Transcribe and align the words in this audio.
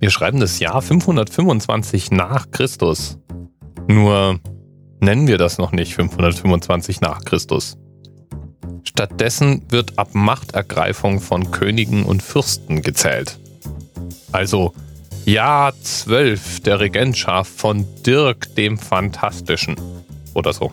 Wir 0.00 0.08
schreiben 0.08 0.40
das 0.40 0.58
Jahr 0.60 0.80
525 0.80 2.10
nach 2.10 2.50
Christus. 2.50 3.18
Nur 3.86 4.40
nennen 4.98 5.26
wir 5.26 5.36
das 5.36 5.58
noch 5.58 5.72
nicht 5.72 5.94
525 5.94 7.02
nach 7.02 7.22
Christus. 7.22 7.76
Stattdessen 8.82 9.62
wird 9.68 9.98
ab 9.98 10.14
Machtergreifung 10.14 11.20
von 11.20 11.50
Königen 11.50 12.04
und 12.04 12.22
Fürsten 12.22 12.80
gezählt. 12.80 13.38
Also 14.32 14.72
Jahr 15.26 15.74
12 15.82 16.60
der 16.60 16.80
Regentschaft 16.80 17.52
von 17.52 17.84
Dirk 18.02 18.54
dem 18.54 18.78
Fantastischen 18.78 19.76
oder 20.32 20.54
so. 20.54 20.72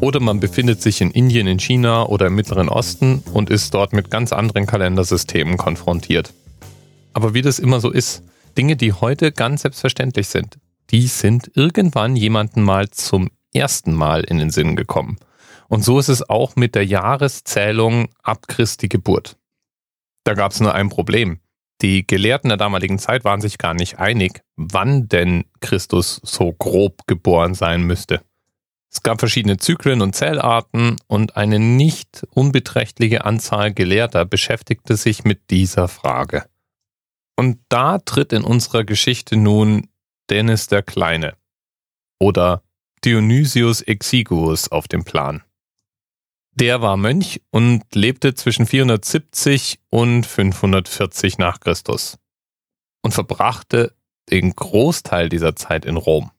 Oder 0.00 0.20
man 0.20 0.40
befindet 0.40 0.80
sich 0.80 1.02
in 1.02 1.10
Indien, 1.10 1.46
in 1.46 1.58
China 1.58 2.06
oder 2.06 2.28
im 2.28 2.34
Mittleren 2.34 2.70
Osten 2.70 3.22
und 3.34 3.50
ist 3.50 3.74
dort 3.74 3.92
mit 3.92 4.10
ganz 4.10 4.32
anderen 4.32 4.64
Kalendersystemen 4.64 5.58
konfrontiert. 5.58 6.32
Aber 7.16 7.32
wie 7.32 7.40
das 7.40 7.58
immer 7.58 7.80
so 7.80 7.90
ist, 7.90 8.22
Dinge, 8.58 8.76
die 8.76 8.92
heute 8.92 9.32
ganz 9.32 9.62
selbstverständlich 9.62 10.28
sind, 10.28 10.58
die 10.90 11.06
sind 11.06 11.50
irgendwann 11.54 12.14
jemanden 12.14 12.62
mal 12.62 12.90
zum 12.90 13.30
ersten 13.54 13.94
Mal 13.94 14.22
in 14.22 14.36
den 14.36 14.50
Sinn 14.50 14.76
gekommen. 14.76 15.16
Und 15.68 15.82
so 15.82 15.98
ist 15.98 16.10
es 16.10 16.28
auch 16.28 16.56
mit 16.56 16.74
der 16.74 16.84
Jahreszählung 16.84 18.10
ab 18.22 18.48
Christi 18.48 18.88
Geburt. 18.88 19.38
Da 20.24 20.34
gab 20.34 20.52
es 20.52 20.60
nur 20.60 20.74
ein 20.74 20.90
Problem. 20.90 21.40
Die 21.80 22.06
Gelehrten 22.06 22.48
der 22.48 22.58
damaligen 22.58 22.98
Zeit 22.98 23.24
waren 23.24 23.40
sich 23.40 23.56
gar 23.56 23.72
nicht 23.72 23.98
einig, 23.98 24.42
wann 24.56 25.08
denn 25.08 25.46
Christus 25.60 26.20
so 26.22 26.52
grob 26.52 27.06
geboren 27.06 27.54
sein 27.54 27.84
müsste. 27.84 28.20
Es 28.92 29.02
gab 29.02 29.20
verschiedene 29.20 29.56
Zyklen 29.56 30.02
und 30.02 30.14
Zellarten 30.14 30.96
und 31.06 31.38
eine 31.38 31.60
nicht 31.60 32.26
unbeträchtliche 32.34 33.24
Anzahl 33.24 33.72
Gelehrter 33.72 34.26
beschäftigte 34.26 34.98
sich 34.98 35.24
mit 35.24 35.48
dieser 35.48 35.88
Frage. 35.88 36.44
Und 37.36 37.60
da 37.68 37.98
tritt 37.98 38.32
in 38.32 38.44
unserer 38.44 38.84
Geschichte 38.84 39.36
nun 39.36 39.88
Dennis 40.30 40.66
der 40.68 40.82
Kleine 40.82 41.36
oder 42.18 42.62
Dionysius 43.04 43.82
Exiguus 43.82 44.68
auf 44.68 44.88
den 44.88 45.04
Plan. 45.04 45.42
Der 46.52 46.80
war 46.80 46.96
Mönch 46.96 47.42
und 47.50 47.94
lebte 47.94 48.34
zwischen 48.34 48.66
470 48.66 49.78
und 49.90 50.24
540 50.24 51.36
nach 51.36 51.60
Christus 51.60 52.18
und 53.02 53.12
verbrachte 53.12 53.94
den 54.30 54.56
Großteil 54.56 55.28
dieser 55.28 55.54
Zeit 55.54 55.84
in 55.84 55.98
Rom. 55.98 56.30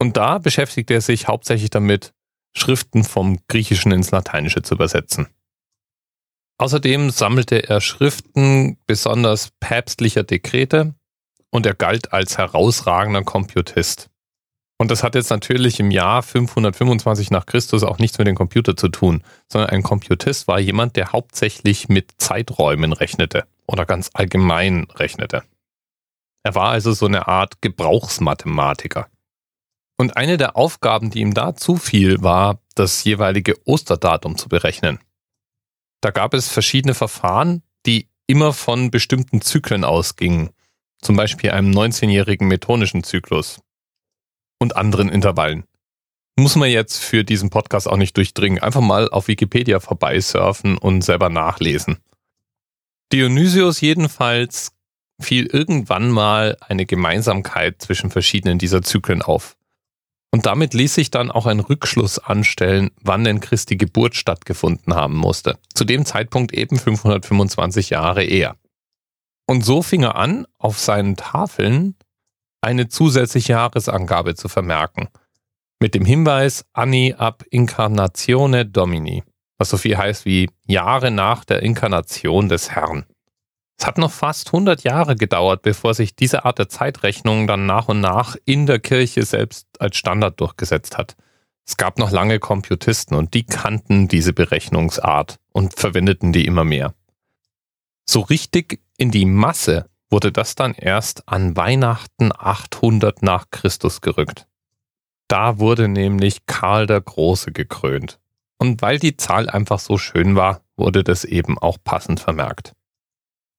Und 0.00 0.16
da 0.16 0.38
beschäftigte 0.38 0.94
er 0.94 1.00
sich 1.00 1.26
hauptsächlich 1.26 1.70
damit, 1.70 2.14
Schriften 2.56 3.02
vom 3.02 3.38
Griechischen 3.48 3.92
ins 3.92 4.10
Lateinische 4.10 4.62
zu 4.62 4.74
übersetzen. 4.74 5.28
Außerdem 6.62 7.10
sammelte 7.10 7.68
er 7.68 7.80
Schriften 7.80 8.78
besonders 8.86 9.50
päpstlicher 9.58 10.22
Dekrete 10.22 10.94
und 11.50 11.66
er 11.66 11.74
galt 11.74 12.12
als 12.12 12.38
herausragender 12.38 13.24
Komputist. 13.24 14.10
Und 14.78 14.92
das 14.92 15.02
hat 15.02 15.16
jetzt 15.16 15.30
natürlich 15.30 15.80
im 15.80 15.90
Jahr 15.90 16.22
525 16.22 17.32
nach 17.32 17.46
Christus 17.46 17.82
auch 17.82 17.98
nichts 17.98 18.16
mit 18.18 18.28
dem 18.28 18.36
Computer 18.36 18.76
zu 18.76 18.90
tun, 18.90 19.24
sondern 19.48 19.70
ein 19.70 19.82
Computist 19.82 20.46
war 20.46 20.60
jemand, 20.60 20.94
der 20.94 21.10
hauptsächlich 21.10 21.88
mit 21.88 22.12
Zeiträumen 22.18 22.92
rechnete 22.92 23.42
oder 23.66 23.84
ganz 23.84 24.10
allgemein 24.14 24.86
rechnete. 24.94 25.42
Er 26.44 26.54
war 26.54 26.68
also 26.68 26.92
so 26.92 27.06
eine 27.06 27.26
Art 27.26 27.60
Gebrauchsmathematiker. 27.60 29.08
Und 29.96 30.16
eine 30.16 30.36
der 30.36 30.56
Aufgaben, 30.56 31.10
die 31.10 31.22
ihm 31.22 31.34
da 31.34 31.56
zufiel, 31.56 32.22
war, 32.22 32.60
das 32.76 33.02
jeweilige 33.02 33.56
Osterdatum 33.66 34.38
zu 34.38 34.48
berechnen. 34.48 35.00
Da 36.02 36.10
gab 36.10 36.34
es 36.34 36.48
verschiedene 36.48 36.94
Verfahren, 36.94 37.62
die 37.86 38.08
immer 38.26 38.52
von 38.52 38.90
bestimmten 38.90 39.40
Zyklen 39.40 39.84
ausgingen, 39.84 40.50
zum 41.00 41.16
Beispiel 41.16 41.52
einem 41.52 41.70
19-jährigen 41.70 42.48
methodischen 42.48 43.04
Zyklus 43.04 43.60
und 44.58 44.76
anderen 44.76 45.08
Intervallen. 45.08 45.64
Muss 46.36 46.56
man 46.56 46.70
jetzt 46.70 46.98
für 46.98 47.24
diesen 47.24 47.50
Podcast 47.50 47.88
auch 47.88 47.96
nicht 47.96 48.16
durchdringen. 48.16 48.60
Einfach 48.60 48.80
mal 48.80 49.08
auf 49.10 49.28
Wikipedia 49.28 49.80
vorbeisurfen 49.80 50.76
und 50.76 51.02
selber 51.02 51.28
nachlesen. 51.28 51.98
Dionysius 53.12 53.80
jedenfalls 53.80 54.72
fiel 55.20 55.46
irgendwann 55.46 56.10
mal 56.10 56.56
eine 56.60 56.86
Gemeinsamkeit 56.86 57.80
zwischen 57.80 58.10
verschiedenen 58.10 58.58
dieser 58.58 58.82
Zyklen 58.82 59.22
auf. 59.22 59.56
Und 60.34 60.46
damit 60.46 60.72
ließ 60.72 60.94
sich 60.94 61.10
dann 61.10 61.30
auch 61.30 61.44
ein 61.44 61.60
Rückschluss 61.60 62.18
anstellen, 62.18 62.90
wann 63.02 63.22
denn 63.22 63.40
Christi 63.40 63.76
Geburt 63.76 64.16
stattgefunden 64.16 64.94
haben 64.94 65.16
musste. 65.16 65.58
Zu 65.74 65.84
dem 65.84 66.06
Zeitpunkt 66.06 66.54
eben 66.54 66.78
525 66.78 67.90
Jahre 67.90 68.24
eher. 68.24 68.56
Und 69.46 69.62
so 69.62 69.82
fing 69.82 70.04
er 70.04 70.16
an, 70.16 70.46
auf 70.58 70.78
seinen 70.78 71.16
Tafeln 71.16 71.96
eine 72.62 72.88
zusätzliche 72.88 73.52
Jahresangabe 73.52 74.34
zu 74.34 74.48
vermerken. 74.48 75.08
Mit 75.80 75.94
dem 75.94 76.06
Hinweis 76.06 76.64
Anni 76.72 77.14
ab 77.18 77.44
Incarnatione 77.50 78.64
Domini, 78.64 79.24
was 79.58 79.68
so 79.68 79.76
viel 79.76 79.98
heißt 79.98 80.24
wie 80.24 80.48
Jahre 80.64 81.10
nach 81.10 81.44
der 81.44 81.62
Inkarnation 81.62 82.48
des 82.48 82.70
Herrn. 82.70 83.04
Es 83.78 83.86
hat 83.86 83.98
noch 83.98 84.12
fast 84.12 84.48
100 84.48 84.84
Jahre 84.84 85.16
gedauert, 85.16 85.62
bevor 85.62 85.94
sich 85.94 86.14
diese 86.14 86.44
Art 86.44 86.58
der 86.58 86.68
Zeitrechnung 86.68 87.46
dann 87.46 87.66
nach 87.66 87.88
und 87.88 88.00
nach 88.00 88.36
in 88.44 88.66
der 88.66 88.78
Kirche 88.78 89.24
selbst 89.24 89.66
als 89.78 89.96
Standard 89.96 90.40
durchgesetzt 90.40 90.98
hat. 90.98 91.16
Es 91.64 91.76
gab 91.76 91.98
noch 91.98 92.10
lange 92.10 92.38
Komputisten 92.38 93.16
und 93.16 93.34
die 93.34 93.44
kannten 93.44 94.08
diese 94.08 94.32
Berechnungsart 94.32 95.38
und 95.52 95.78
verwendeten 95.78 96.32
die 96.32 96.46
immer 96.46 96.64
mehr. 96.64 96.94
So 98.04 98.20
richtig 98.20 98.80
in 98.96 99.10
die 99.10 99.24
Masse 99.24 99.86
wurde 100.10 100.32
das 100.32 100.54
dann 100.54 100.74
erst 100.74 101.28
an 101.28 101.56
Weihnachten 101.56 102.30
800 102.36 103.22
nach 103.22 103.46
Christus 103.50 104.00
gerückt. 104.00 104.46
Da 105.28 105.58
wurde 105.58 105.88
nämlich 105.88 106.44
Karl 106.46 106.86
der 106.86 107.00
Große 107.00 107.52
gekrönt. 107.52 108.20
Und 108.58 108.82
weil 108.82 108.98
die 108.98 109.16
Zahl 109.16 109.48
einfach 109.48 109.78
so 109.78 109.96
schön 109.96 110.36
war, 110.36 110.60
wurde 110.76 111.02
das 111.02 111.24
eben 111.24 111.58
auch 111.58 111.78
passend 111.82 112.20
vermerkt. 112.20 112.74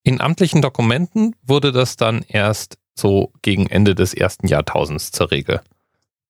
In 0.03 0.19
amtlichen 0.19 0.61
Dokumenten 0.61 1.33
wurde 1.43 1.71
das 1.71 1.95
dann 1.95 2.23
erst 2.27 2.77
so 2.93 3.31
gegen 3.41 3.67
Ende 3.67 3.95
des 3.95 4.13
ersten 4.13 4.47
Jahrtausends 4.47 5.11
zur 5.11 5.31
Regel. 5.31 5.61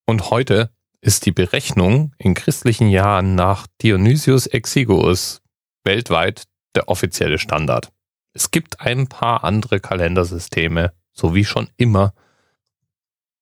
Und 0.06 0.30
heute 0.30 0.70
ist 1.02 1.26
die 1.26 1.32
Berechnung 1.32 2.14
in 2.20 2.36
christlichen 2.36 2.90
Jahren 2.90 3.34
nach 3.34 3.66
Dionysius 3.82 4.46
Exiguus 4.46 5.42
weltweit 5.84 6.44
der 6.76 6.88
offizielle 6.88 7.40
Standard. 7.40 7.92
Es 8.34 8.52
gibt 8.52 8.80
ein 8.80 9.08
paar 9.08 9.44
andere 9.44 9.80
Kalendersysteme, 9.80 10.94
so 11.12 11.34
wie 11.34 11.44
schon 11.44 11.70
immer. 11.76 12.14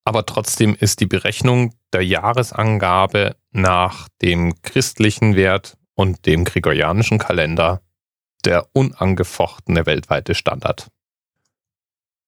Aber 0.06 0.26
trotzdem 0.26 0.76
ist 0.80 1.02
die 1.02 1.06
Berechnung 1.06 1.74
der 1.94 2.06
Jahresangabe 2.06 3.36
nach 3.52 4.08
dem 4.22 4.62
christlichen 4.62 5.36
Wert 5.36 5.78
und 5.94 6.26
dem 6.26 6.46
gregorianischen 6.46 7.20
Kalender 7.20 7.82
der 8.42 8.68
unangefochtene 8.74 9.86
weltweite 9.86 10.36
Standard. 10.36 10.88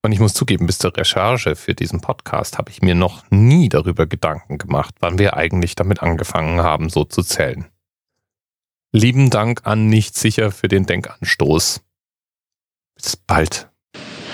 Und 0.06 0.12
ich 0.12 0.20
muss 0.20 0.34
zugeben, 0.34 0.66
bis 0.66 0.80
zur 0.80 0.96
Recherche 0.96 1.56
für 1.56 1.74
diesen 1.74 2.02
Podcast 2.02 2.58
habe 2.58 2.70
ich 2.72 2.82
mir 2.82 2.94
noch 2.94 3.24
nie 3.30 3.70
darüber 3.70 4.06
Gedanken 4.06 4.58
gemacht, 4.58 4.96
wann 5.00 5.18
wir 5.18 5.38
eigentlich 5.38 5.76
damit 5.76 6.04
angefangen 6.04 6.62
haben, 6.62 6.90
so 6.90 7.06
zu 7.06 7.24
zählen. 7.24 7.66
Lieben 8.92 9.30
Dank 9.30 9.62
an 9.64 9.88
Nicht 9.88 10.18
sicher 10.18 10.52
für 10.52 10.68
den 10.68 10.86
Denkanstoß. 10.86 11.82
Bis 12.96 13.16
bald. 13.16 13.70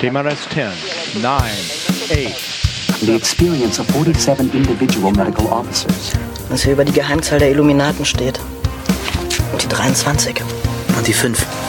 TMRS 0.01 0.50
10, 0.50 1.22
9, 1.22 1.41
8. 1.44 3.01
The 3.01 3.16
experience 3.16 3.79
of 3.79 3.88
47 3.88 4.53
individual 4.53 5.13
medical 5.13 5.45
officers. 5.45 6.13
Was 6.50 6.63
hier 6.63 6.73
über 6.73 6.84
die 6.84 6.91
Geheimzahl 6.91 7.39
der 7.39 7.51
Illuminaten 7.51 8.03
steht. 8.03 8.39
Und 9.53 9.63
die 9.63 9.68
23. 9.69 10.41
Und 10.97 11.07
die 11.07 11.13
5. 11.13 11.69